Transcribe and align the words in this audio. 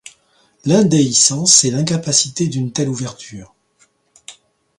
L'indéhiscence 0.65 1.63
est 1.63 1.69
l'incapacité 1.69 2.47
d'une 2.47 2.71
telle 2.71 2.89
ouverture. 2.89 3.53